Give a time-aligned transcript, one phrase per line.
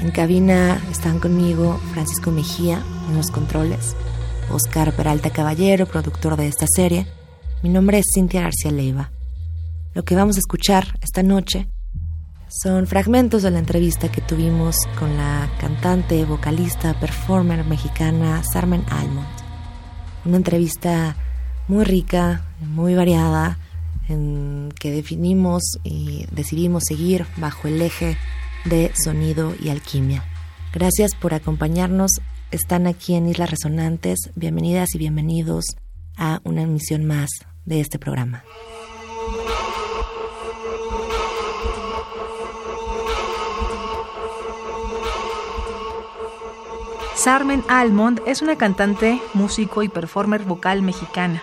[0.00, 3.96] En cabina están conmigo Francisco Mejía en los controles,
[4.50, 7.06] Oscar Peralta Caballero, productor de esta serie.
[7.62, 9.10] Mi nombre es Cintia García Leiva.
[9.94, 11.68] Lo que vamos a escuchar esta noche
[12.48, 19.26] son fragmentos de la entrevista que tuvimos con la cantante, vocalista, performer mexicana Sarmen Almond.
[20.24, 21.16] Una entrevista
[21.68, 23.58] muy rica, muy variada,
[24.08, 28.18] en que definimos y decidimos seguir bajo el eje
[28.64, 30.24] de sonido y alquimia.
[30.72, 32.10] Gracias por acompañarnos.
[32.50, 34.30] Están aquí en Islas Resonantes.
[34.34, 35.64] Bienvenidas y bienvenidos
[36.16, 37.30] a una emisión más
[37.64, 38.44] de este programa.
[47.14, 51.42] Sarmen Almond es una cantante, músico y performer vocal mexicana.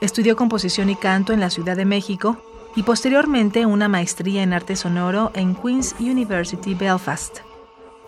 [0.00, 2.38] Estudió composición y canto en la Ciudad de México
[2.74, 7.38] y posteriormente una maestría en arte sonoro en Queen's University Belfast.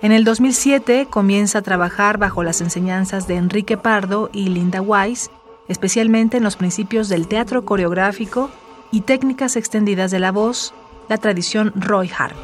[0.00, 5.30] En el 2007 comienza a trabajar bajo las enseñanzas de Enrique Pardo y Linda Weiss,
[5.68, 8.50] especialmente en los principios del teatro coreográfico
[8.90, 10.74] y técnicas extendidas de la voz,
[11.08, 12.36] la tradición Roy Hart.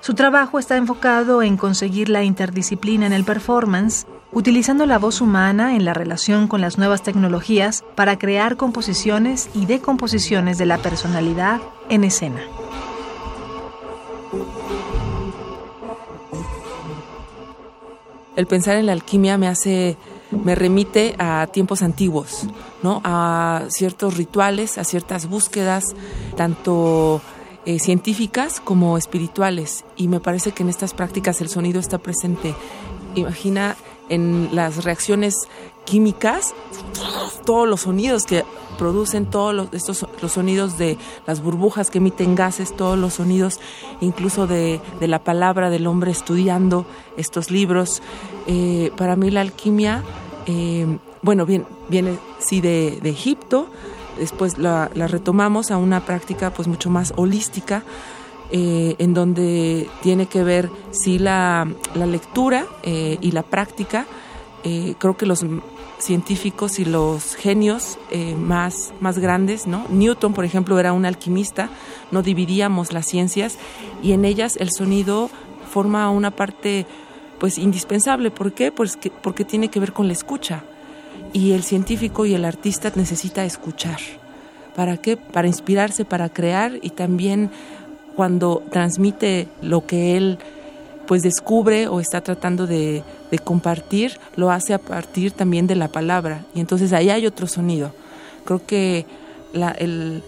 [0.00, 4.06] Su trabajo está enfocado en conseguir la interdisciplina en el performance,
[4.36, 9.64] utilizando la voz humana en la relación con las nuevas tecnologías para crear composiciones y
[9.64, 12.42] decomposiciones de la personalidad en escena.
[18.36, 19.96] El pensar en la alquimia me hace
[20.30, 22.46] me remite a tiempos antiguos,
[22.82, 23.00] ¿no?
[23.04, 25.94] A ciertos rituales, a ciertas búsquedas,
[26.36, 27.22] tanto
[27.64, 29.86] eh, científicas como espirituales.
[29.96, 32.54] Y me parece que en estas prácticas el sonido está presente.
[33.14, 33.76] Imagina
[34.08, 35.34] en las reacciones
[35.84, 36.54] químicas
[37.44, 38.44] todos los sonidos que
[38.76, 43.60] producen todos los, estos los sonidos de las burbujas que emiten gases, todos los sonidos
[44.00, 48.02] incluso de, la palabra del hombre estudiando estos libros.
[48.46, 50.02] Eh, para mí la alquimia,
[50.46, 53.68] eh, bueno, bien, viene sí de, de Egipto,
[54.18, 57.82] después la, retomamos a una práctica pues mucho más holística,
[58.52, 64.06] eh, en donde tiene que ver sí la, lectura eh, y la práctica.
[64.62, 65.44] Eh, creo que los
[65.98, 67.98] científicos y los genios
[68.38, 69.86] más, más grandes, ¿no?
[69.88, 71.70] Newton, por ejemplo, era un alquimista,
[72.10, 73.56] no dividíamos las ciencias
[74.02, 75.30] y en ellas el sonido
[75.70, 76.86] forma una parte
[77.38, 78.30] pues indispensable.
[78.30, 78.72] ¿Por qué?
[78.72, 80.64] Pues que, porque tiene que ver con la escucha
[81.32, 83.98] y el científico y el artista necesita escuchar.
[84.74, 85.16] ¿Para qué?
[85.16, 87.50] Para inspirarse, para crear y también
[88.16, 90.38] cuando transmite lo que él
[91.06, 93.04] pues descubre o está tratando de,
[93.44, 96.46] compartir, lo hace a partir también de la palabra.
[96.54, 97.92] Y entonces ahí hay otro sonido.
[98.44, 99.04] Creo que
[99.78, 100.22] el,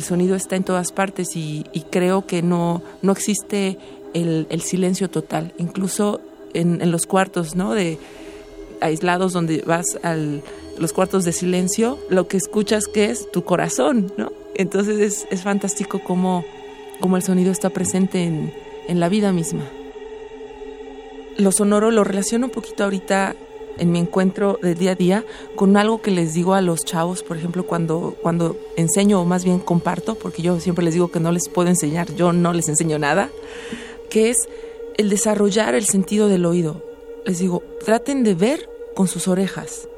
[0.00, 3.78] sonido está en todas partes y, creo que no, no existe
[4.14, 5.52] el, silencio total.
[5.58, 6.20] Incluso
[6.54, 7.74] en, los cuartos, ¿no?
[7.74, 7.98] De,
[8.80, 10.16] aislados donde vas a
[10.78, 14.32] los cuartos de silencio, lo que escuchas que es tu corazón, ¿no?
[14.56, 16.44] Entonces es, es fantástico cómo,
[17.00, 18.52] cómo, el sonido está presente en,
[18.88, 19.64] en la vida misma.
[21.36, 23.34] Lo sonoro lo relaciono un poquito ahorita
[23.78, 25.24] en mi encuentro de día a día
[25.56, 29.44] con algo que les digo a los chavos, por ejemplo, cuando, cuando enseño o más
[29.44, 32.68] bien comparto, porque yo siempre les digo que no les puedo enseñar, yo no les
[32.68, 33.30] enseño nada,
[34.10, 34.36] que es
[34.96, 36.82] el desarrollar el sentido del oído.
[37.26, 39.88] Les digo, traten de ver con sus orejas.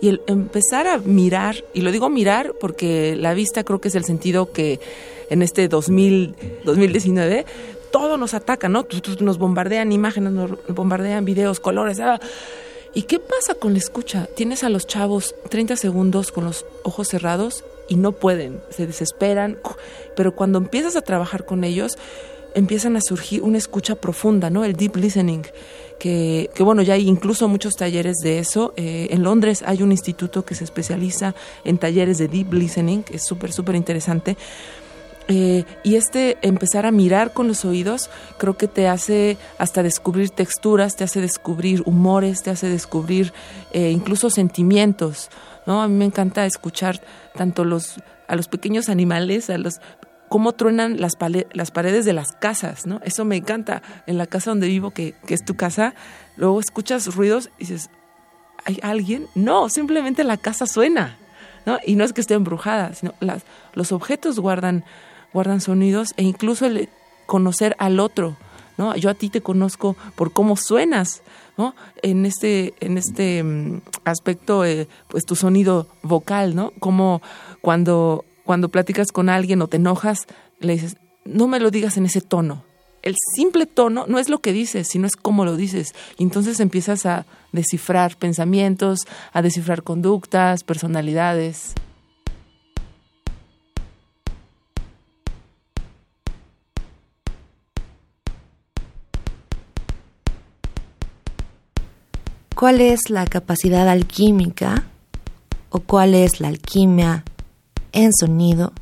[0.00, 3.94] Y el empezar a mirar, y lo digo mirar porque la vista creo que es
[3.94, 4.80] el sentido que
[5.30, 6.34] en este 2000,
[6.64, 7.46] 2019
[7.90, 8.86] todo nos ataca, ¿no?
[9.20, 12.00] Nos bombardean imágenes, nos bombardean videos, colores.
[12.00, 12.20] Ah.
[12.92, 14.28] ¿Y qué pasa con la escucha?
[14.36, 19.58] Tienes a los chavos 30 segundos con los ojos cerrados y no pueden, se desesperan,
[20.16, 21.98] pero cuando empiezas a trabajar con ellos,
[22.54, 24.64] empiezan a surgir una escucha profunda, ¿no?
[24.64, 25.42] El deep listening
[26.04, 28.74] que, bueno, ya hay incluso muchos talleres de eso.
[28.76, 31.34] Eh, en Londres hay un instituto que se especializa
[31.64, 34.36] en talleres de deep listening, que es súper, súper interesante.
[35.28, 40.28] Eh, y este empezar a mirar con los oídos creo que te hace hasta descubrir
[40.28, 43.32] texturas, te hace descubrir humores, te hace descubrir
[43.72, 45.30] eh, incluso sentimientos.
[45.64, 45.80] ¿no?
[45.80, 47.00] A mí me encanta escuchar
[47.34, 47.94] tanto los,
[48.28, 49.80] a los pequeños animales, a los
[50.28, 51.12] cómo truenan las,
[51.52, 53.00] las paredes de las casas, ¿no?
[53.04, 53.82] Eso me encanta.
[54.06, 55.94] En la casa donde vivo, que, es tu casa,
[56.36, 57.90] luego escuchas ruidos y dices,
[58.64, 59.26] ¿hay alguien?
[59.34, 61.18] No, simplemente la casa suena,
[61.66, 61.78] ¿no?
[61.86, 63.14] Y no es que esté embrujada, sino
[63.74, 64.84] los objetos guardan,
[65.32, 66.88] guardan sonidos e incluso el
[67.26, 68.36] conocer al otro,
[68.76, 68.96] ¿no?
[68.96, 71.22] Yo a ti te conozco por cómo suenas,
[71.56, 71.74] ¿no?
[72.02, 76.72] En este, en este mm, aspecto, eh, pues tu sonido vocal, ¿no?
[76.80, 77.22] Como
[77.60, 80.26] cuando, cuando platicas con alguien o te enojas,
[80.60, 82.62] le dices, no me lo digas en ese tono.
[83.02, 85.94] El simple tono no es lo que dices, sino es cómo lo dices.
[86.18, 89.00] Y entonces empiezas a descifrar pensamientos,
[89.32, 91.74] a descifrar conductas, personalidades.
[102.54, 104.84] ¿Cuál es la capacidad alquímica
[105.68, 107.24] o cuál es la alquimia
[107.94, 108.72] en sonido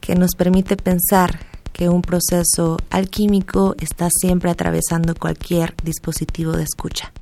[0.00, 1.40] que nos permite pensar
[1.74, 7.12] que un proceso alquímico está siempre atravesando cualquier dispositivo de escucha?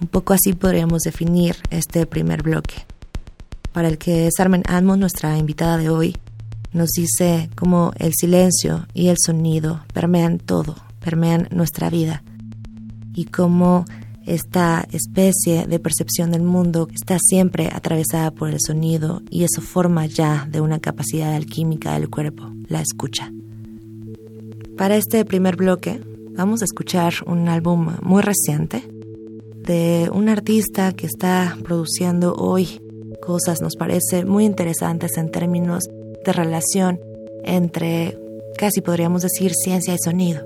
[0.00, 2.86] Un poco así podríamos definir este primer bloque,
[3.72, 6.16] para el que Sarmen Almond, nuestra invitada de hoy,
[6.72, 12.22] nos dice cómo el silencio y el sonido permean todo, permean nuestra vida,
[13.14, 13.84] y cómo
[14.26, 20.06] esta especie de percepción del mundo está siempre atravesada por el sonido y eso forma
[20.06, 23.32] ya de una capacidad alquímica del cuerpo, la escucha.
[24.76, 26.00] Para este primer bloque
[26.36, 28.88] vamos a escuchar un álbum muy reciente
[29.66, 32.80] de un artista que está produciendo hoy
[33.20, 35.84] cosas, nos parece, muy interesantes en términos
[36.24, 36.98] de relación
[37.44, 38.18] entre,
[38.58, 40.42] casi podríamos decir, ciencia y sonido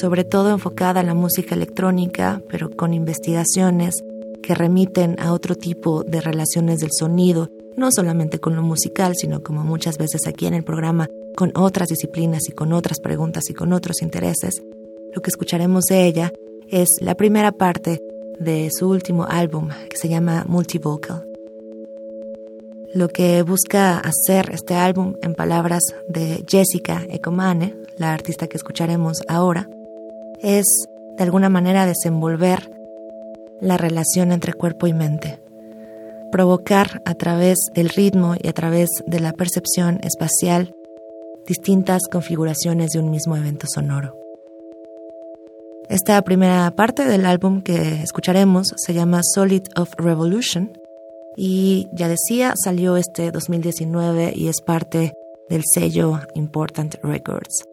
[0.00, 4.02] sobre todo enfocada en la música electrónica, pero con investigaciones
[4.42, 9.42] que remiten a otro tipo de relaciones del sonido, no solamente con lo musical, sino
[9.42, 13.54] como muchas veces aquí en el programa, con otras disciplinas y con otras preguntas y
[13.54, 14.62] con otros intereses.
[15.14, 16.32] Lo que escucharemos de ella
[16.68, 18.00] es la primera parte
[18.40, 21.24] de su último álbum, que se llama Multivocal.
[22.94, 29.22] Lo que busca hacer este álbum, en palabras de Jessica Ecomane, la artista que escucharemos
[29.28, 29.68] ahora,
[30.42, 30.86] es
[31.16, 32.70] de alguna manera desenvolver
[33.60, 35.40] la relación entre cuerpo y mente,
[36.30, 40.74] provocar a través del ritmo y a través de la percepción espacial
[41.46, 44.16] distintas configuraciones de un mismo evento sonoro.
[45.88, 50.72] Esta primera parte del álbum que escucharemos se llama Solid of Revolution
[51.36, 55.12] y ya decía, salió este 2019 y es parte
[55.48, 57.71] del sello Important Records.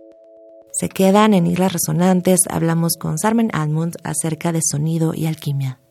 [0.80, 5.82] Se quedan en Islas Resonantes, hablamos con Sarmen Almond acerca de sonido y alquimia.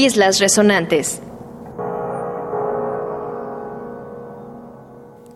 [0.00, 1.20] Islas Resonantes.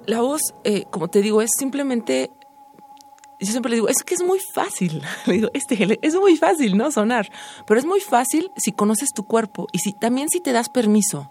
[0.06, 2.30] La voz, eh, como te digo, es simplemente
[3.40, 5.02] yo siempre le digo, es que es muy fácil.
[5.26, 6.90] Le digo, este, es muy fácil, ¿no?
[6.90, 7.30] Sonar.
[7.66, 11.30] Pero es muy fácil si conoces tu cuerpo y si también si te das permiso,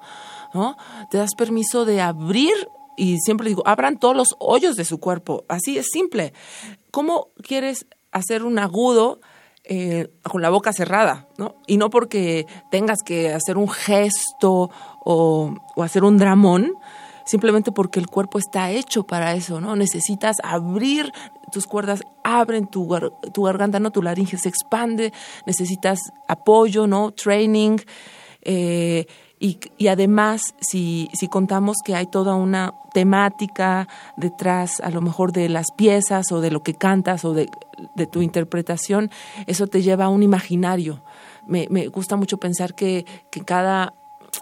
[0.53, 0.77] ¿no?
[1.09, 2.53] Te das permiso de abrir
[2.97, 5.43] y siempre digo, abran todos los hoyos de su cuerpo.
[5.49, 6.33] Así es simple.
[6.91, 9.21] ¿Cómo quieres hacer un agudo?
[9.65, 11.55] Eh, con la boca cerrada, ¿no?
[11.67, 14.69] Y no porque tengas que hacer un gesto
[15.05, 16.73] o, hacer un dramón,
[17.25, 19.77] simplemente porque el cuerpo está hecho para eso, ¿no?
[19.77, 21.13] Necesitas abrir
[21.53, 22.89] tus cuerdas, abren tu,
[23.37, 23.91] garganta, ¿no?
[23.91, 25.13] Tu laringe se expande,
[25.45, 27.13] necesitas apoyo, ¿no?
[27.13, 27.77] Training.
[28.41, 29.05] Eh,
[29.39, 35.33] y, y, además, si, si contamos que hay toda una temática detrás, a lo mejor
[35.33, 37.49] de las piezas o de lo que cantas o de
[37.95, 39.09] de tu interpretación,
[39.47, 41.03] eso te lleva a un imaginario.
[41.47, 43.93] Me, me gusta mucho pensar que, que cada,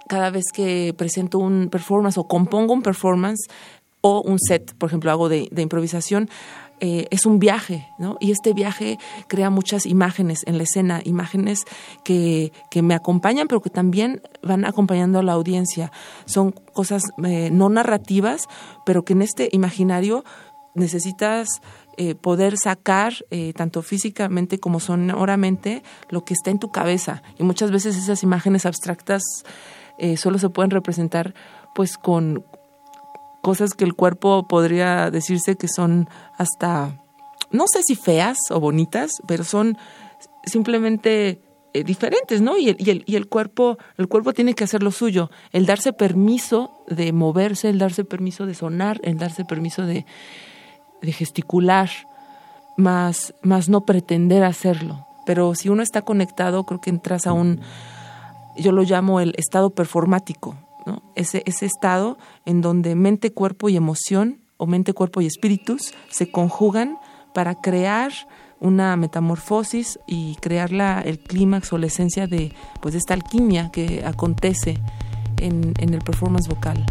[0.08, 3.48] cada vez que presento un performance o compongo un performance
[4.02, 6.30] o un set, por ejemplo, hago de, de improvisación,
[6.84, 8.18] eh, es un viaje, ¿no?
[8.20, 8.98] Y este viaje
[9.28, 11.66] crea muchas imágenes en la escena, imágenes
[12.04, 15.92] que, que me acompañan, pero que también van acompañando a la audiencia.
[16.26, 18.48] Son cosas eh, no narrativas,
[18.84, 20.26] pero que en este imaginario
[20.74, 21.62] necesitas
[21.98, 23.14] eh, poder sacar
[23.56, 27.22] tanto físicamente como sonoramente lo que está en tu cabeza.
[27.38, 29.22] Y muchas veces esas imágenes abstractas
[30.16, 31.36] solo se pueden representar
[31.76, 32.44] pues con
[33.42, 36.08] cosas que el cuerpo podría decirse que son
[36.38, 37.02] hasta,
[37.52, 39.78] no sé si feas o bonitas, pero son
[40.46, 41.42] simplemente
[41.74, 42.58] diferentes, ¿no?
[42.58, 45.66] Y el, y, el, y el cuerpo, el cuerpo tiene que hacer lo suyo, el
[45.66, 50.06] darse permiso de moverse, el darse permiso de sonar, el darse permiso de,
[51.02, 51.90] de gesticular,
[52.78, 55.08] más, más no pretender hacerlo.
[55.26, 57.62] Pero si uno está conectado, creo que entras a un,
[58.58, 60.56] yo lo llamo el estado performático,
[61.16, 66.98] ese, estado en donde mente, cuerpo y emoción, o mente, cuerpo y espíritus, se conjugan
[67.34, 68.12] para crear
[68.60, 74.06] una metamorfosis y crear la, el clímax o la esencia de, pues, esta alquimia que
[74.06, 74.78] acontece
[75.38, 76.86] en, en el performance vocal.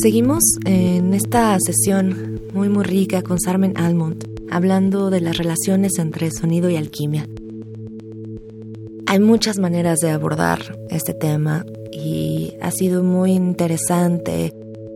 [0.00, 6.30] Seguimos en esta sesión muy muy rica con Sarmen Almond, hablando de las relaciones entre
[6.30, 7.28] sonido y alquimia.
[9.06, 14.54] Hay muchas maneras de abordar este tema y ha sido muy interesante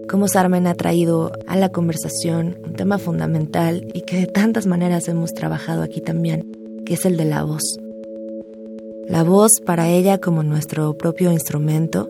[0.08, 5.06] cómo Sarmen ha traído a la conversación un tema fundamental y que de tantas maneras
[5.08, 6.50] hemos trabajado aquí también,
[6.87, 7.78] que es el de la voz.
[9.06, 12.08] La voz para ella como nuestro propio instrumento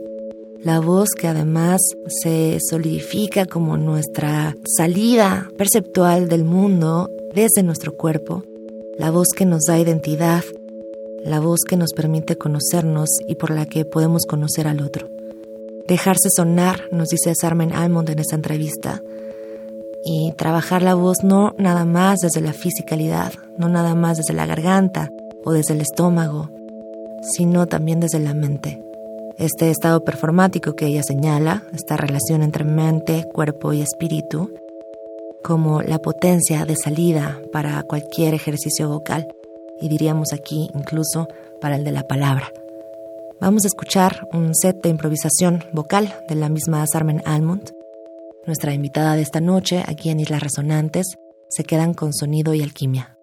[0.65, 8.43] la voz que además se solidifica como nuestra salida perceptual del mundo desde nuestro cuerpo,
[8.99, 10.43] la voz que nos da identidad,
[11.23, 15.11] la voz que nos permite conocernos y por la que podemos conocer al otro.
[15.87, 19.03] Dejarse sonar, nos dice Sarmen Almond en esta entrevista,
[20.03, 24.47] y trabajar la voz no nada más desde la fisicalidad, no nada más desde la
[24.47, 25.11] garganta
[25.45, 26.49] o desde el estómago,
[27.37, 28.83] sino también desde la mente
[29.39, 34.51] este estado performático que ella señala, esta relación entre mente, cuerpo y espíritu,
[35.43, 39.27] como la potencia de salida para cualquier ejercicio vocal,
[39.81, 41.29] y diríamos aquí incluso
[41.61, 42.49] para el de la palabra.
[43.41, 47.73] Vamos a escuchar un set de improvisación vocal de la misma Sarmen Almond.
[48.47, 51.17] Nuestra invitada de esta noche, aquí en Islas Resonantes,
[51.49, 53.14] se quedan con sonido y alquimia.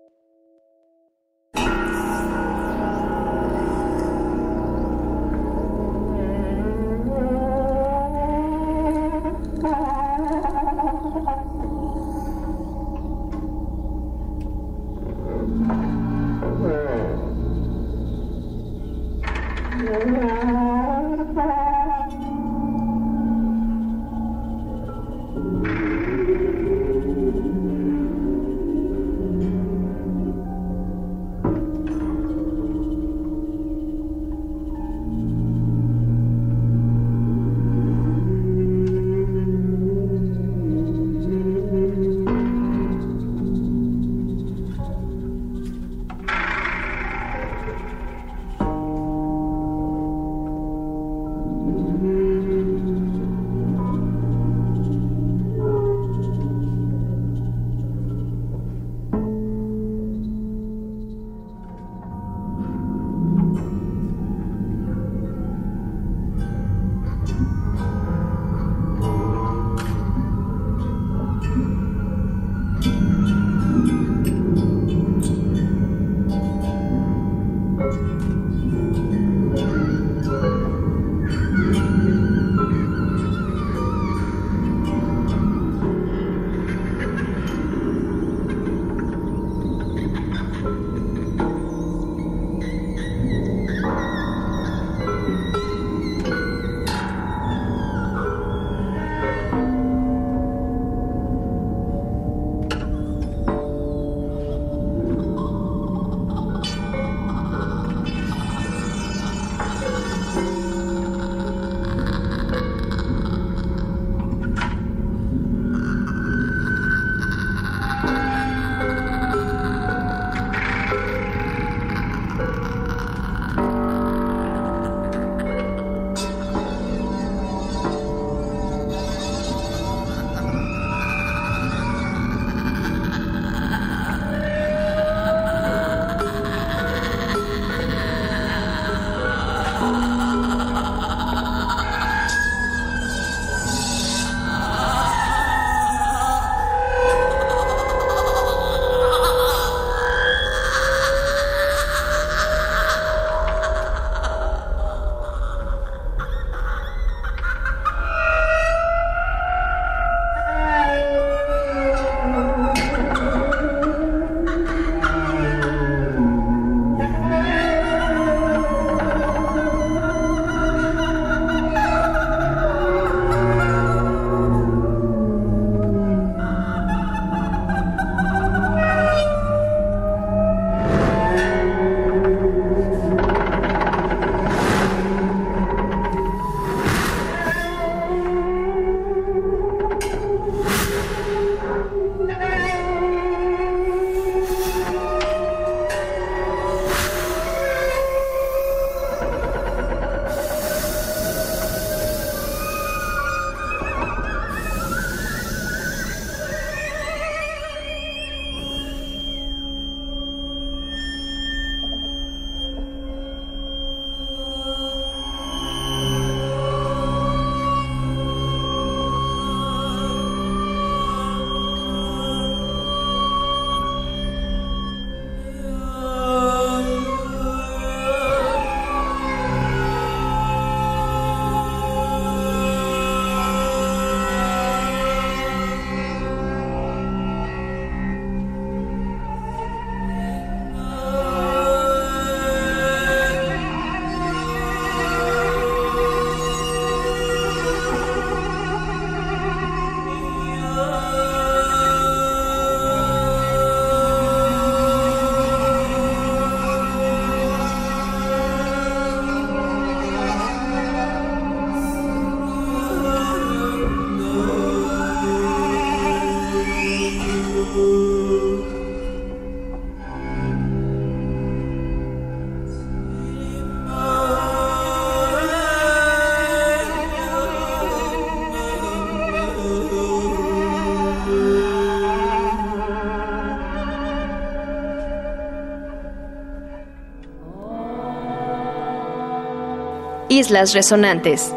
[290.41, 291.53] Islas Resonantes.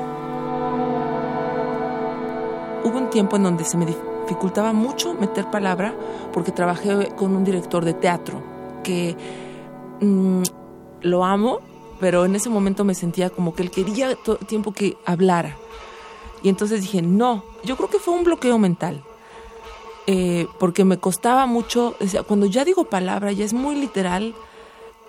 [2.84, 5.94] Hubo un tiempo en donde se me dificultaba mucho meter palabra
[6.34, 8.42] porque trabajé con un director de teatro
[8.82, 9.16] que
[10.02, 10.42] mm,
[11.00, 11.60] lo amo,
[11.98, 15.56] pero en ese momento me sentía como que él quería todo el tiempo que hablara.
[16.42, 19.02] Y entonces dije, no, yo creo que fue un bloqueo mental.
[20.06, 24.34] Eh, porque me costaba mucho, cuando ya digo palabra, ya es muy literal,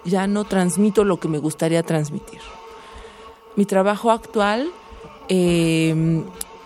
[0.05, 2.39] ya no transmito lo que me gustaría transmitir.
[3.55, 4.69] Mi trabajo actual
[5.29, 6.23] eh,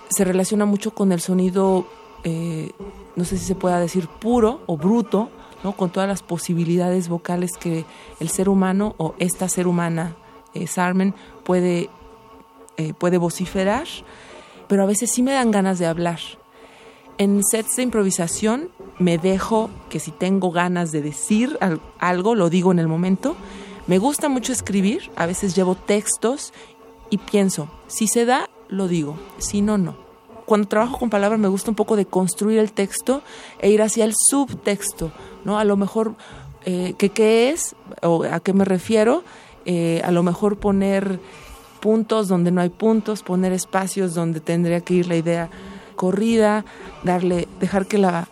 [0.09, 1.85] se relaciona mucho con el sonido,
[2.23, 2.71] eh,
[3.15, 5.29] no sé si se pueda decir puro o bruto,
[5.63, 5.73] ¿no?
[5.73, 7.85] con todas las posibilidades vocales que
[8.19, 10.15] el ser humano o esta ser humana,
[10.53, 11.89] eh, Sarmen, puede,
[12.77, 13.87] eh, puede vociferar,
[14.67, 16.19] pero a veces sí me dan ganas de hablar.
[17.17, 21.59] En sets de improvisación me dejo que si tengo ganas de decir
[21.99, 23.35] algo, lo digo en el momento.
[23.87, 26.53] Me gusta mucho escribir, a veces llevo textos
[27.09, 29.95] y pienso, si se da, lo digo, si no, no.
[30.45, 33.21] Cuando trabajo con palabras me gusta un poco de construir el texto
[33.59, 35.11] e ir hacia el subtexto,
[35.45, 35.59] ¿no?
[35.59, 36.15] A lo mejor,
[36.65, 37.75] eh, ¿qué es?
[38.01, 39.23] ¿O a qué me refiero?
[39.65, 41.19] Eh, a lo mejor poner
[41.79, 45.49] puntos donde no hay puntos, poner espacios donde tendría que ir la idea
[45.95, 46.65] corrida,
[47.03, 48.27] darle, dejar que la,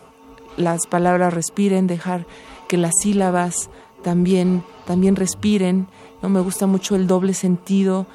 [0.56, 2.26] las palabras respiren, dejar
[2.66, 3.70] que las sílabas
[4.02, 5.86] también, también respiren.
[6.22, 6.28] ¿no?
[6.28, 8.06] Me gusta mucho el doble sentido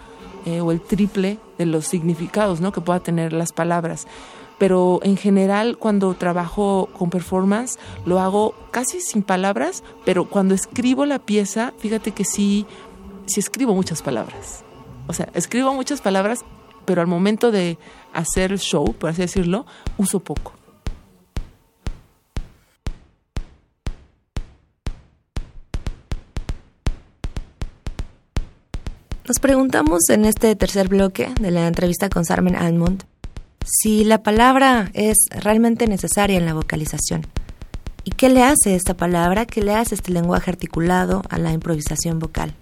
[0.46, 2.72] eh, o el triple de los significados ¿no?
[2.72, 4.08] que pueda tener las palabras.
[4.58, 11.06] Pero en general cuando trabajo con performance lo hago casi sin palabras, pero cuando escribo
[11.06, 12.66] la pieza, fíjate que sí,
[13.26, 14.64] sí escribo muchas palabras.
[15.08, 16.46] O sea, escribo muchas palabras,
[16.86, 17.78] pero al momento de
[18.14, 19.66] hacer el show, por así decirlo,
[19.98, 20.54] uso poco.
[29.26, 33.06] Nos preguntamos en este tercer bloque de la entrevista con Sarmen Almond
[33.66, 37.26] si la palabra es realmente necesaria en la vocalización.
[38.04, 42.20] ¿Y qué le hace esta palabra, qué le hace este lenguaje articulado a la improvisación
[42.20, 42.54] vocal?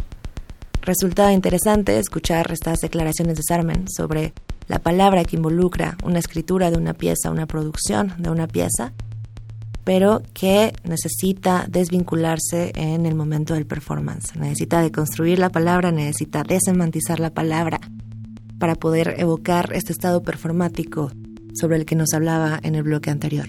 [0.84, 4.32] Resulta interesante escuchar estas declaraciones de Sarmen sobre
[4.68, 8.94] la palabra que involucra una escritura de una pieza, una producción de una pieza,
[9.84, 14.36] pero que necesita desvincularse en el momento del performance.
[14.36, 17.80] Necesita deconstruir la palabra, necesita desemantizar la palabra
[18.60, 21.12] para poder evocar este estado performático
[21.54, 23.48] sobre el que nos hablaba en el bloque anterior.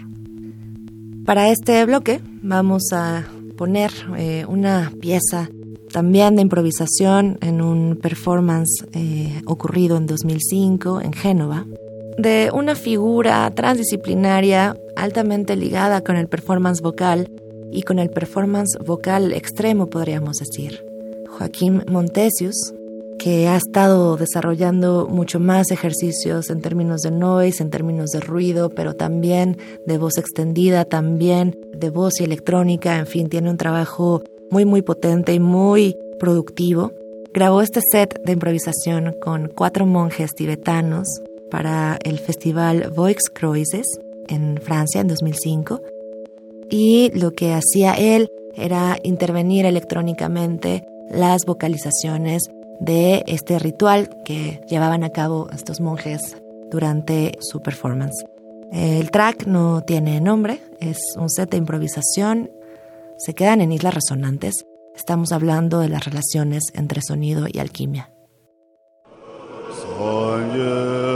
[1.24, 3.24] Para este bloque vamos a
[3.56, 5.48] poner eh, una pieza
[5.92, 11.66] también de improvisación en un performance eh, ocurrido en 2005 en Génova,
[12.18, 17.30] de una figura transdisciplinaria altamente ligada con el performance vocal
[17.70, 20.84] y con el performance vocal extremo, podríamos decir.
[21.28, 22.74] Joaquín Montesius,
[23.18, 28.68] que ha estado desarrollando mucho más ejercicios en términos de noise, en términos de ruido,
[28.68, 34.22] pero también de voz extendida, también de voz y electrónica, en fin, tiene un trabajo
[34.50, 36.92] muy muy potente y muy productivo.
[37.32, 41.08] Grabó este set de improvisación con cuatro monjes tibetanos
[41.52, 43.86] para el festival Voix Croises
[44.28, 45.82] en Francia en 2005
[46.70, 52.44] y lo que hacía él era intervenir electrónicamente las vocalizaciones
[52.80, 56.38] de este ritual que llevaban a cabo estos monjes
[56.70, 58.24] durante su performance.
[58.72, 62.50] El track no tiene nombre, es un set de improvisación,
[63.18, 64.64] se quedan en islas resonantes,
[64.96, 68.08] estamos hablando de las relaciones entre sonido y alquimia.
[70.02, 71.11] Islas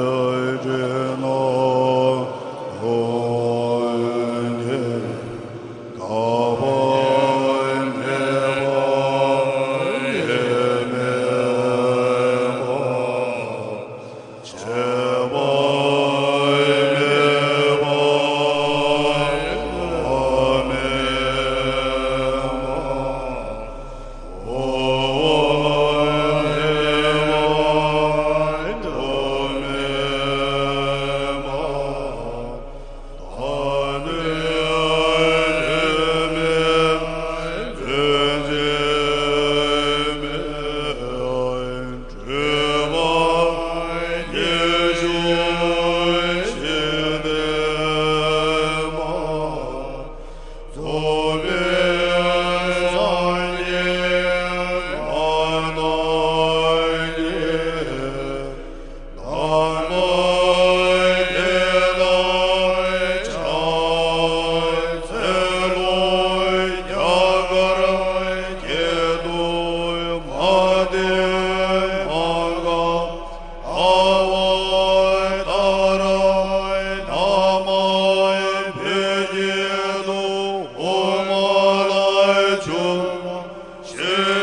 [82.87, 84.36] Shalom,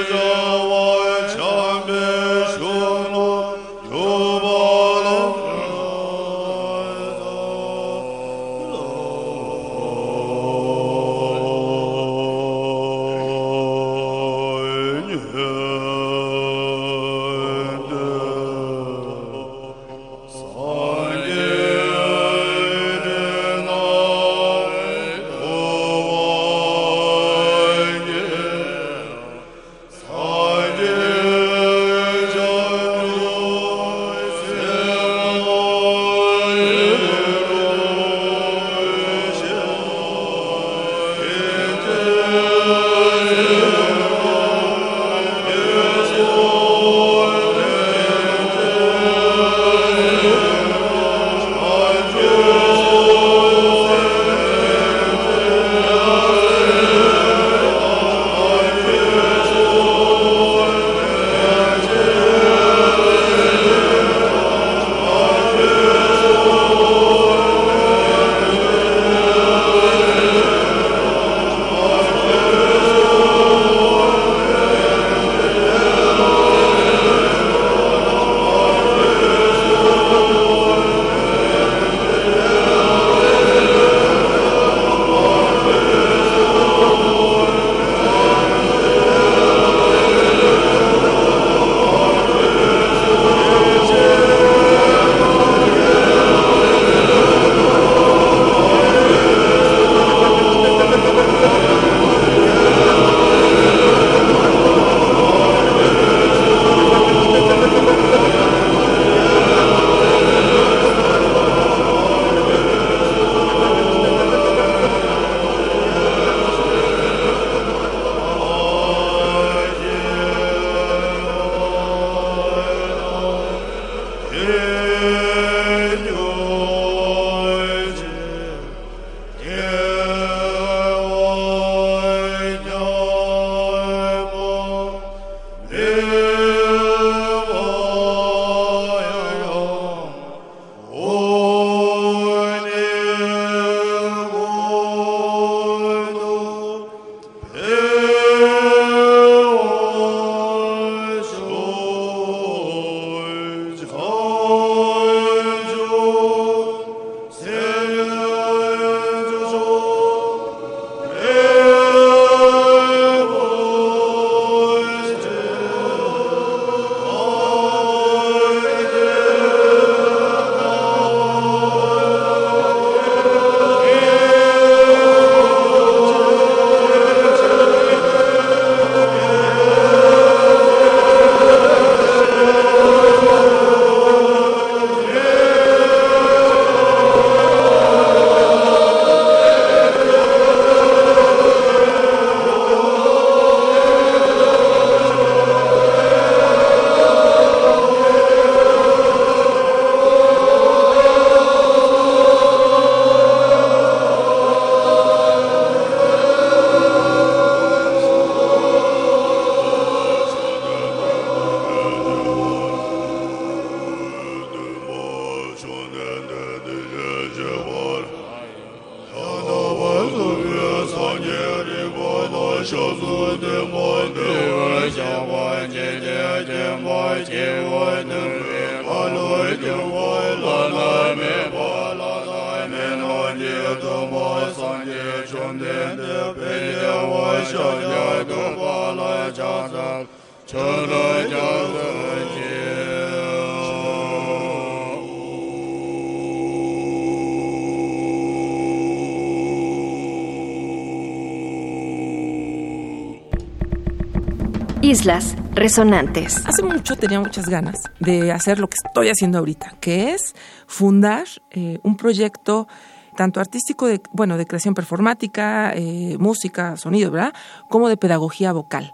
[255.63, 256.45] Resonantes.
[256.45, 260.35] Hace mucho tenía muchas ganas de hacer lo que estoy haciendo ahorita, que es
[260.67, 262.67] fundar eh, un proyecto
[263.15, 267.33] tanto artístico de, bueno, de creación performática, eh, música, sonido, ¿verdad?
[267.69, 268.91] Como de pedagogía vocal.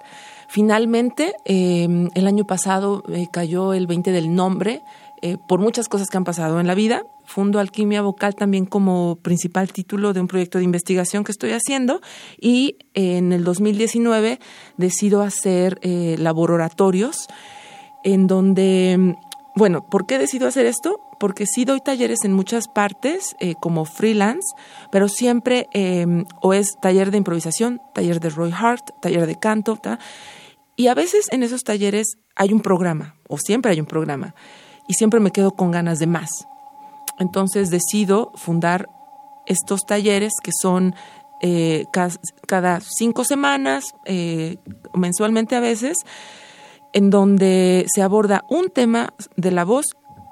[0.47, 4.83] Finalmente, em, el año pasado eh, cayó el 20 del nombre
[5.23, 7.03] eh, por muchas cosas que han pasado en la vida.
[7.29, 12.01] Fundo Alquimia Vocal también como principal título de un proyecto de investigación que estoy haciendo
[12.39, 14.39] y en el 2019
[14.77, 17.27] decido hacer laboratorios
[18.03, 19.15] en donde,
[19.55, 20.99] bueno, ¿por qué decido hacer esto?
[21.19, 24.55] porque sí doy talleres en muchas partes eh, como freelance,
[24.91, 29.79] pero siempre em, o es taller de improvisación, taller de Roy Hart, taller de canto,
[30.75, 34.33] y a veces en esos talleres hay un programa, o siempre hay un programa,
[34.87, 36.47] y siempre me quedo con ganas de más.
[37.19, 38.87] Entonces decido fundar
[39.45, 40.95] estos talleres que son
[41.41, 41.85] eh,
[42.47, 44.57] cada, cinco semanas, eh,
[44.93, 45.97] mensualmente a veces,
[46.93, 49.85] en donde se aborda un tema de la voz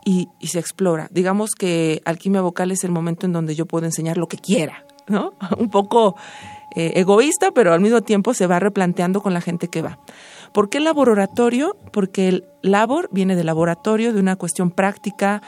[0.03, 1.07] y, se explora.
[1.11, 4.85] Digamos que alquimia vocal es el momento en donde yo puedo enseñar lo que quiera,
[5.07, 5.33] ¿no?
[5.57, 6.15] Un poco
[6.75, 9.99] eh, egoísta, pero al mismo tiempo se va replanteando con la gente que va.
[10.53, 11.75] ¿Por qué laboratorio?
[11.91, 15.41] Porque el labor viene de laboratorio, de una cuestión práctica,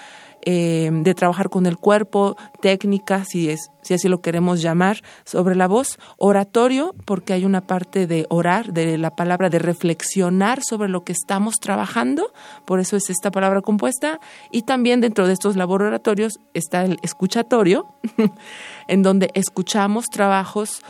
[0.45, 5.56] eh, de trabajar con el cuerpo, técnica, si, es, si así lo queremos llamar, sobre
[5.56, 10.89] la voz, oratorio, porque hay una parte de orar, de la palabra, de reflexionar sobre
[10.89, 12.32] lo que estamos trabajando,
[12.65, 14.19] por eso es esta palabra compuesta,
[14.52, 17.88] y también dentro de estos laboratorios está el escuchatorio,
[18.88, 20.82] en donde escuchamos trabajos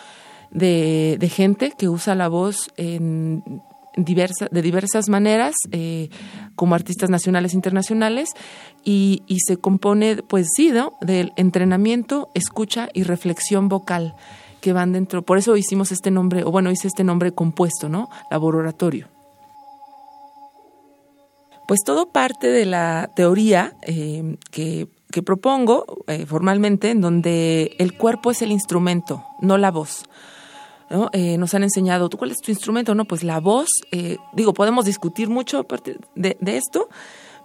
[0.52, 3.44] de, de gente que usa la voz en
[4.04, 6.10] de diversas maneras, eh,
[6.56, 8.30] como artistas nacionales e internacionales,
[8.84, 14.16] y, se compone, pues sí, del entrenamiento, escucha y reflexión vocal
[14.62, 15.22] que van dentro.
[15.22, 18.10] Por eso hicimos este nombre, o bueno, hice este nombre compuesto, ¿no?
[18.30, 19.08] Laboratorio.
[21.68, 24.88] Pues todo parte de la teoría eh, que,
[25.24, 30.06] propongo eh, formalmente, en donde el cuerpo es el instrumento, no la voz.
[31.12, 32.96] Eh, nos han enseñado, ¿tú cuál es tu instrumento?
[32.96, 35.66] No, pues la voz, eh, digo, podemos discutir mucho a
[36.16, 36.90] de, esto,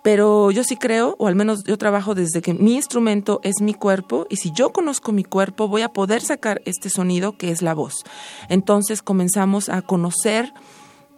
[0.02, 3.74] pero yo sí creo, o al menos yo trabajo desde que mi instrumento es mi
[3.74, 7.61] cuerpo y si yo conozco mi cuerpo voy a poder sacar este sonido que es
[7.61, 8.04] la voz.
[8.48, 10.52] Entonces comenzamos a conocer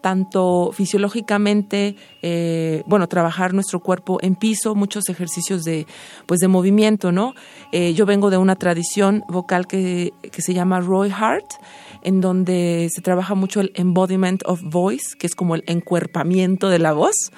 [0.00, 5.86] tanto fisiológicamente, eh, bueno, trabajar nuestro cuerpo en piso, muchos ejercicios de,
[6.26, 7.34] pues, de movimiento, ¿no?
[7.72, 11.44] yo vengo de una tradición vocal que, que se llama Roy Hart,
[12.02, 16.78] en donde se trabaja mucho el embodiment of voice, que es como el encuerpamiento de
[16.78, 17.32] la voz.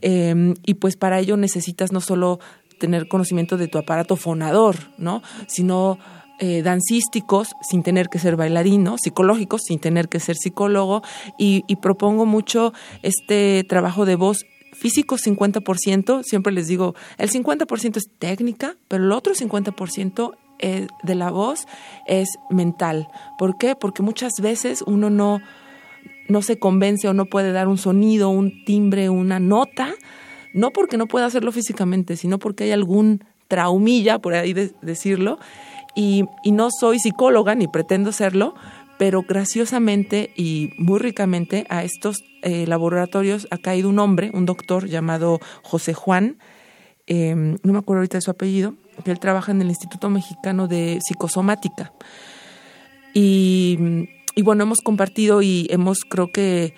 [0.00, 2.40] Em, y pues para ello necesitas no solo
[2.78, 5.22] tener conocimiento de tu aparato fonador, ¿no?
[5.46, 5.98] Sino
[6.40, 11.02] eh, dancísticos sin tener que ser bailarino, psicológicos sin tener que ser psicólogo
[11.38, 17.96] y, y propongo mucho este trabajo de voz físico 50%, siempre les digo, el 50%
[17.96, 21.66] es técnica, pero el otro 50% eh, de la voz
[22.06, 23.08] es mental.
[23.38, 23.74] ¿Por qué?
[23.74, 25.40] Porque muchas veces uno no,
[26.28, 29.94] no se convence o no puede dar un sonido, un timbre, una nota,
[30.52, 35.38] no porque no pueda hacerlo físicamente, sino porque hay algún traumilla, por ahí decirlo,
[35.94, 38.54] y, no soy psicóloga ni pretendo serlo,
[38.98, 44.86] pero graciosamente y muy ricamente a estos eh, laboratorios ha caído un hombre, un doctor
[44.88, 46.36] llamado José Juan,
[47.06, 50.68] em, no me acuerdo ahorita de su apellido, que él trabaja en el Instituto Mexicano
[50.68, 51.92] de Psicosomática.
[53.12, 53.78] Y,
[54.42, 56.74] bueno, hemos compartido y hemos, creo que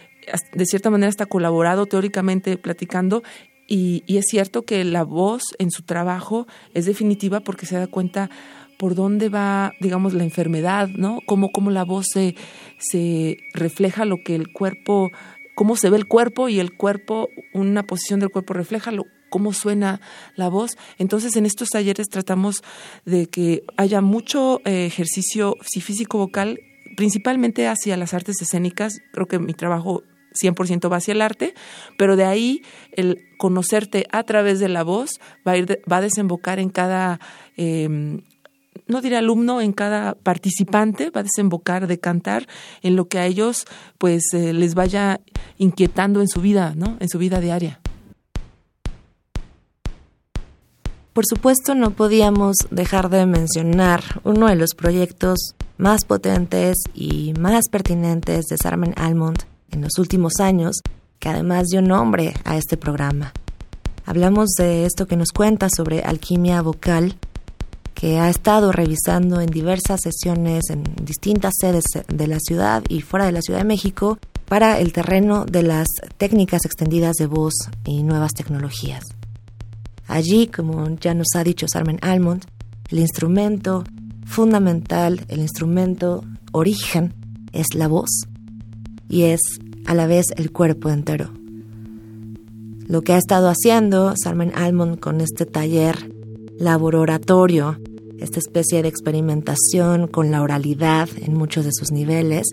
[0.53, 3.23] de cierta manera hasta colaborado teóricamente platicando
[3.67, 8.31] y, es cierto que la voz en su trabajo es definitiva porque se da cuenta
[8.77, 11.21] por dónde va, digamos, la enfermedad, ¿no?
[11.27, 12.35] Cómo, cómo la voz se,
[12.79, 15.11] se refleja lo que el cuerpo,
[15.55, 19.53] cómo se ve el cuerpo y el cuerpo, una posición del cuerpo refleja lo, cómo
[19.53, 20.01] suena
[20.35, 20.77] la voz.
[20.99, 22.63] Entonces, en estos talleres tratamos
[23.05, 26.61] de que haya mucho eh, ejercicio físico-vocal,
[26.97, 28.95] principalmente hacia las artes escénicas.
[29.13, 30.03] Creo que mi trabajo
[30.37, 31.55] 100% va hacia el arte,
[31.99, 32.63] pero de ahí
[32.93, 37.21] el conocerte a través de la voz va a, ir va a desembocar en cada...
[37.57, 38.23] Em,
[38.87, 42.47] no diré alumno, en cada participante va a desembocar de cantar
[42.83, 43.65] en lo que a ellos
[43.99, 45.21] pues eh, les vaya
[45.59, 46.97] inquietando en su vida, ¿no?
[47.01, 47.81] En su vida diaria.
[51.17, 57.71] Por supuesto, no podíamos dejar de mencionar uno de los proyectos más potentes y más
[57.71, 59.39] pertinentes de Sarmen Almond
[59.71, 60.77] en los últimos años,
[61.19, 63.33] que además dio nombre a este programa.
[64.05, 67.17] Hablamos de esto que nos cuenta sobre alquimia vocal,
[67.95, 73.25] que ha estado revisando en diversas sesiones en distintas sedes de la ciudad y fuera
[73.25, 75.89] de la Ciudad de México para el terreno de las
[76.19, 77.55] técnicas extendidas de voz
[77.87, 79.16] y nuevas tecnologías.
[80.07, 82.45] Allí, como ya nos ha dicho Sarmen Almond,
[82.91, 83.85] el instrumento
[84.25, 87.15] fundamental, el instrumento origen,
[87.53, 88.11] es la voz
[89.09, 89.41] y es
[89.87, 91.31] a la vez el cuerpo entero.
[92.87, 96.13] Lo que ha estado haciendo Sarmen Almond con este taller
[96.59, 97.79] laboratorio,
[98.19, 102.47] esta especie de experimentación con la oralidad en muchos de sus niveles,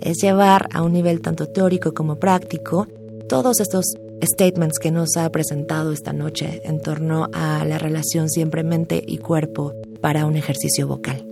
[0.00, 2.86] es llevar a un nivel tanto teórico como práctico
[3.28, 8.62] todos estos statements que nos ha presentado esta noche en torno a la relación siempre
[8.62, 11.26] mente y cuerpo para un ejercicio vocal.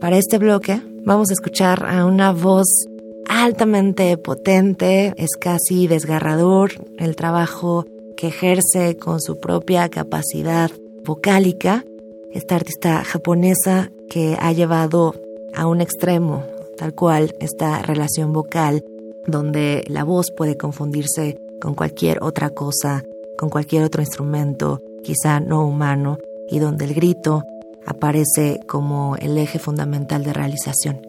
[0.00, 2.86] Para este bloque vamos a escuchar a una voz
[3.28, 7.84] altamente potente, es casi desgarrador el trabajo
[8.16, 10.70] que ejerce con su propia capacidad
[11.04, 11.84] vocálica,
[12.32, 15.14] esta artista japonesa que ha llevado
[15.54, 16.44] a un extremo
[16.76, 18.84] tal cual esta relación vocal
[19.26, 23.04] donde la voz puede confundirse con cualquier otra cosa,
[23.38, 26.18] con cualquier otro instrumento, quizá no humano,
[26.50, 27.44] y donde el grito
[27.86, 31.06] aparece como el eje fundamental de realización.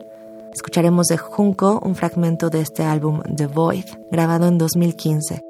[0.54, 5.42] Escucharemos de Junco un fragmento de este álbum The Void, grabado en 2015,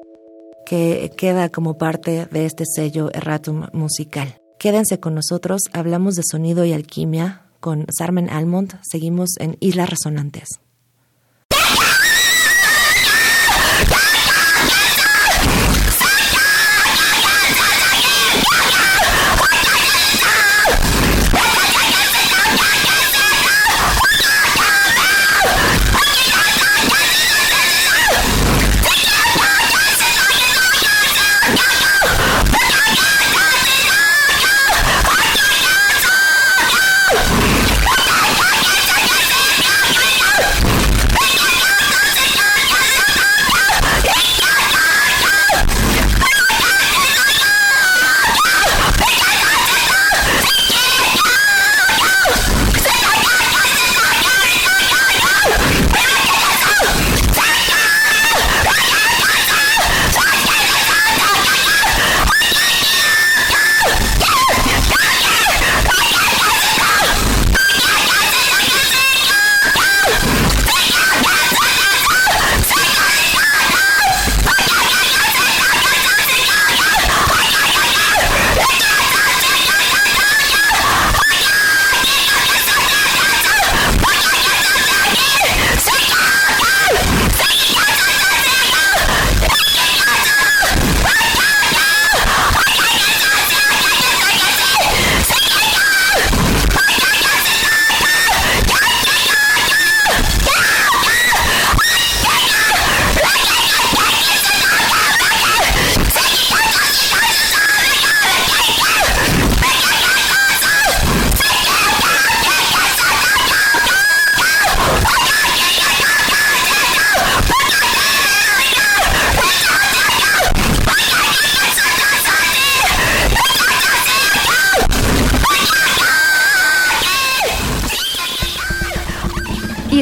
[0.65, 4.37] que queda como parte de este sello Erratum musical.
[4.57, 10.62] Quédense con nosotros, hablamos de sonido y alquimia con Sarmen Almond, seguimos en Islas Resonantes.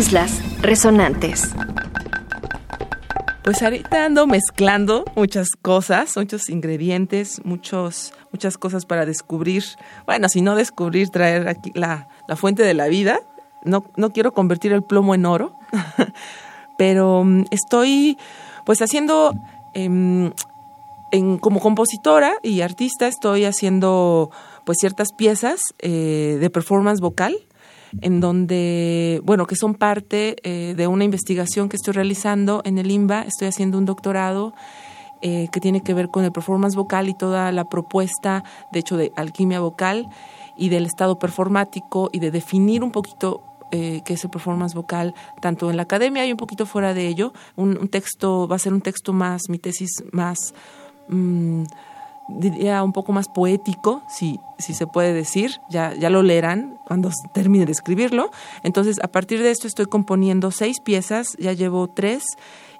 [0.01, 1.51] Islas Resonantes.
[3.43, 9.63] Pues ahorita ando mezclando muchas cosas, muchos ingredientes, muchos, muchas cosas para descubrir.
[10.07, 13.19] Bueno, si no descubrir, traer aquí la, fuente de la vida.
[13.63, 15.53] No, no quiero convertir el plomo en oro,
[16.79, 18.17] pero mm, estoy
[18.65, 19.35] pues haciendo,
[19.75, 20.31] em,
[21.11, 24.31] en, como compositora y artista, estoy haciendo
[24.65, 27.37] pues ciertas piezas eh, de performance vocal
[27.99, 32.89] en donde, bueno, que son parte eh, de una investigación que estoy realizando en el
[32.89, 33.23] IMBA.
[33.23, 34.53] Estoy haciendo un doctorado
[35.21, 38.97] eh, que tiene que ver con el performance vocal y toda la propuesta, de hecho,
[38.97, 40.09] de alquimia vocal
[40.57, 45.13] y del estado performático y de definir un poquito eh, qué es el performance vocal,
[45.39, 47.33] tanto en la academia y un poquito fuera de ello.
[47.55, 50.53] Un, texto, va a ser un texto más, mi tesis más...
[51.07, 51.63] Mm,
[52.27, 57.09] diría un poco más poético, si, si se puede decir, ya, ya lo leerán cuando
[57.33, 58.31] termine de escribirlo.
[58.63, 62.23] Entonces, a partir de esto estoy componiendo seis piezas, ya llevo tres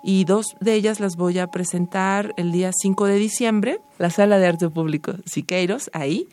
[0.04, 4.40] y dos de ellas las voy a presentar el día 5 de diciembre, la Sala
[4.40, 6.28] de Arte Público Siqueiros, ahí.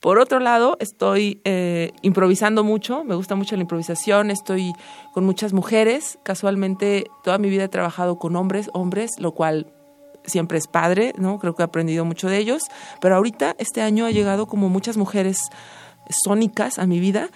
[0.00, 4.72] Por otro lado, estoy eh, improvisando mucho, me gusta mucho la improvisación, estoy
[5.12, 9.73] con muchas mujeres, casualmente toda mi vida he trabajado con hombres, hombres, lo cual
[10.24, 11.38] siempre es padre, ¿no?
[11.38, 12.64] Creo que he aprendido mucho de ellos,
[13.00, 15.38] pero ahorita este año ha llegado como muchas mujeres
[16.08, 17.30] sónicas a mi vida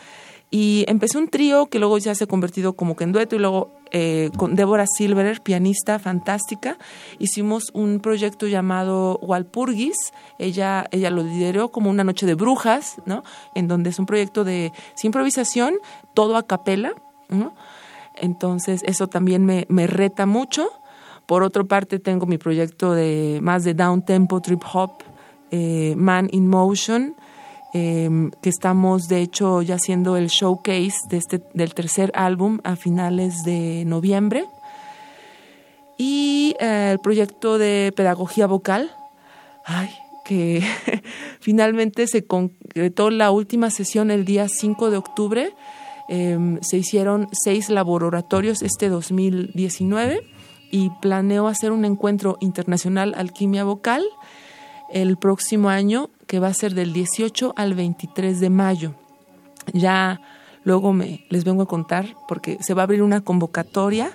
[0.50, 3.38] y empecé un trío que luego ya se ha convertido como que en dueto y
[3.38, 6.78] luego eh, con Débora Silverer, pianista fantástica,
[7.18, 9.96] hicimos un proyecto llamado Walpurgis.
[10.38, 13.24] Ella, ella lo lideró como una noche de brujas, ¿no?
[13.54, 14.72] En donde es un proyecto de
[15.02, 15.74] improvisación,
[16.14, 16.94] todo a capela,
[17.28, 17.54] ¿no?
[18.14, 20.70] Entonces eso también me, me reta mucho.
[21.28, 25.04] Por otra parte tengo mi proyecto de más de down tempo, trip hop,
[25.52, 27.14] eh, Man in Motion,
[27.74, 32.76] Em, que estamos de hecho ya haciendo el showcase de este, del tercer álbum a
[32.76, 34.46] finales de noviembre.
[35.98, 38.90] Y eh, el proyecto de pedagogía vocal,
[39.66, 39.90] ay,
[40.24, 40.62] que
[41.40, 45.54] finalmente se concretó la última sesión el día 5 de octubre.
[46.08, 50.22] Em, se hicieron seis laboratorios este 2019
[50.70, 54.04] y planeo hacer un encuentro internacional alquimia vocal
[54.90, 58.94] el próximo año que va a ser del 18 al 23 de mayo.
[59.72, 60.20] Ya
[60.64, 64.12] luego me les vengo a contar porque se va a abrir una convocatoria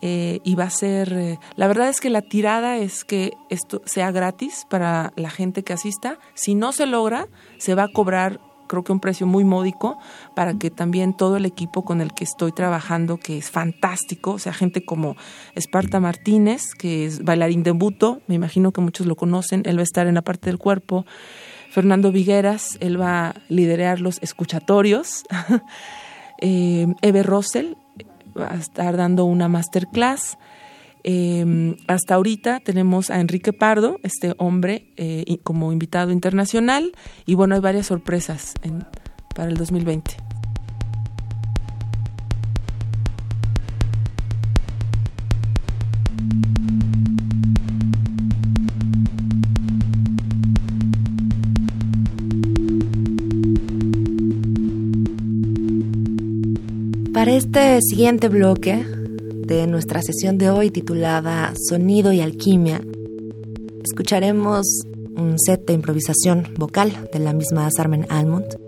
[0.00, 3.80] eh, y va a ser, eh, la verdad es que la tirada es que esto
[3.86, 6.18] sea gratis para la gente que asista.
[6.34, 7.28] Si no se logra,
[7.58, 9.98] se va a cobrar creo que un precio muy módico
[10.34, 14.38] para que también todo el equipo con el que estoy trabajando, que es fantástico, o
[14.38, 15.16] sea, gente como
[15.54, 19.80] Esparta Martínez, que es bailarín de buto, me imagino que muchos lo conocen, él va
[19.80, 21.06] a estar en la parte del cuerpo,
[21.70, 25.24] Fernando Vigueras, él va a liderar los escuchatorios,
[26.40, 27.76] eh, Eve Rossell
[28.38, 30.38] va a estar dando una masterclass,
[31.06, 36.92] eh, hasta ahorita tenemos a Enrique Pardo, este hombre, eh, como invitado internacional,
[37.26, 38.54] y bueno, hay varias sorpresas
[39.34, 40.16] para el 2020.
[57.12, 58.93] Para este siguiente bloque
[59.66, 62.80] nuestra sesión de hoy titulada Sonido y Alquimia,
[63.84, 64.66] escucharemos
[65.16, 68.58] un set de improvisación vocal de la misma Sarmen Almond,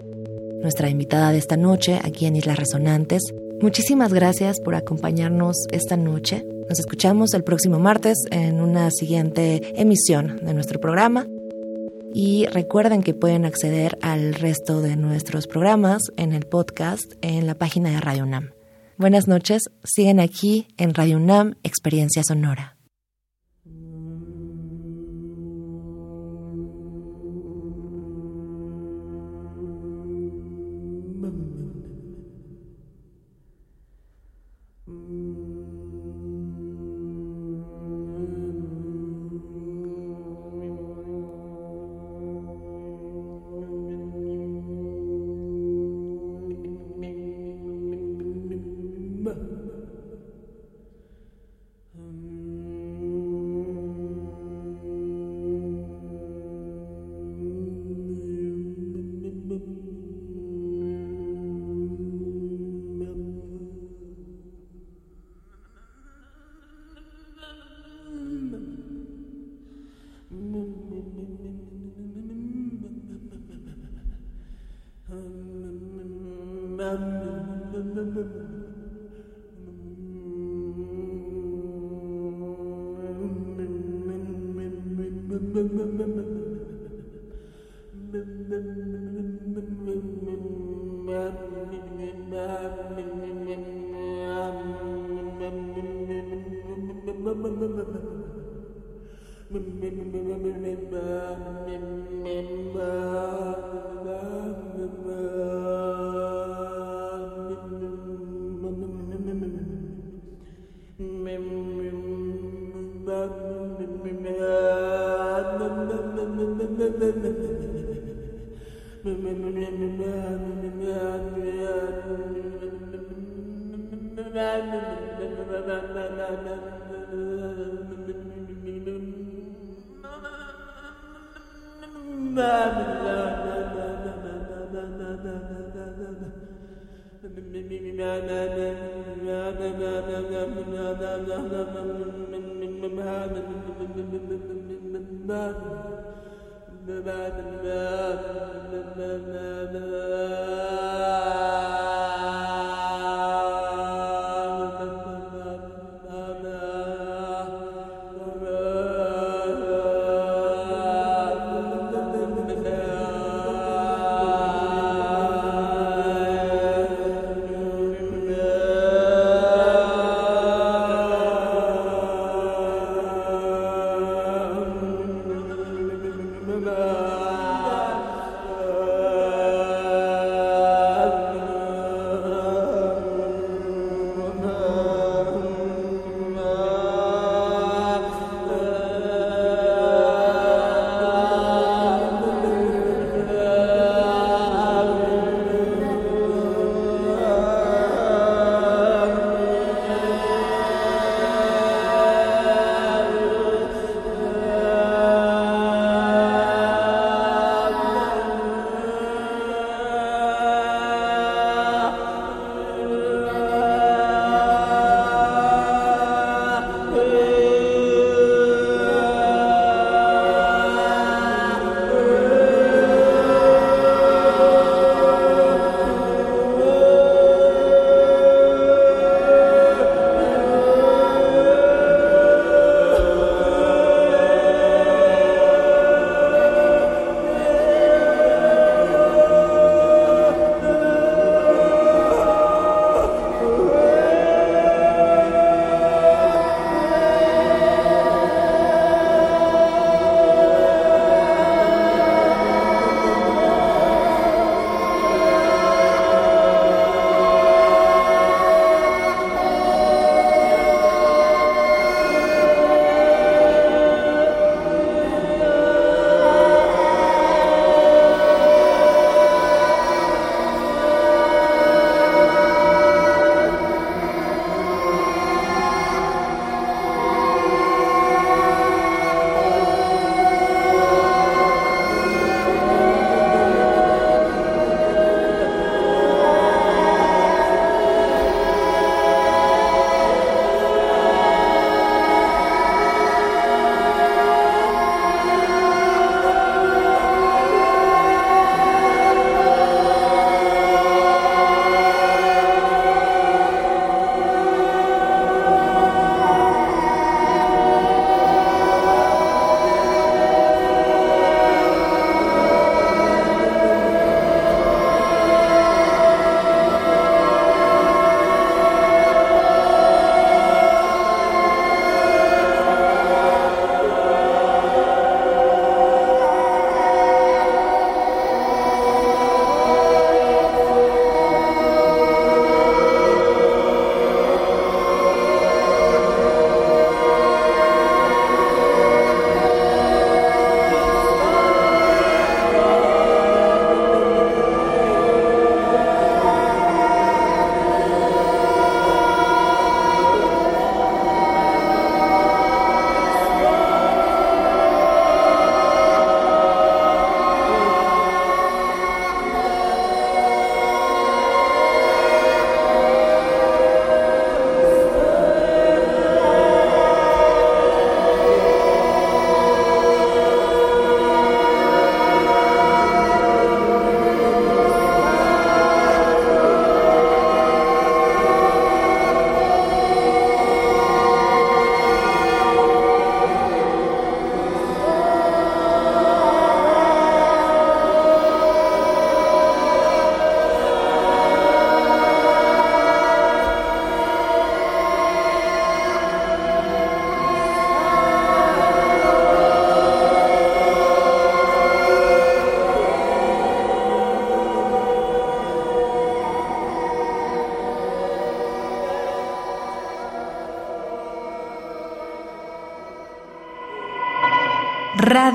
[0.62, 3.22] nuestra invitada de esta noche aquí en Islas Resonantes.
[3.60, 6.46] Muchísimas gracias por acompañarnos esta noche.
[6.68, 11.26] Nos escuchamos el próximo martes en una siguiente emisión de nuestro programa.
[12.14, 17.56] Y recuerden que pueden acceder al resto de nuestros programas en el podcast en la
[17.56, 18.55] página de Radio Nam.
[18.98, 22.75] Buenas noches, siguen aquí en Radio UNAM Experiencia Sonora.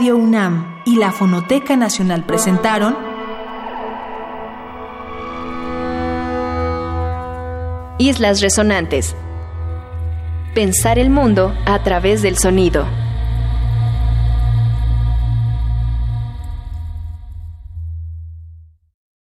[0.10, 2.98] UNAM y la Fonoteca Nacional presentaron
[8.00, 9.16] Islas Resonantes.
[10.56, 12.88] Pensar el mundo a través del sonido.